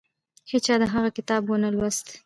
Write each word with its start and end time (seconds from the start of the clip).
هیچا 0.51 0.73
د 0.81 0.83
هغه 0.93 1.09
کتاب 1.17 1.41
ونه 1.47 1.69
لوست. 1.75 2.05